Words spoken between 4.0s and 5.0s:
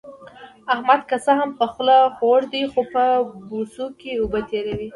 اوبه تېروي.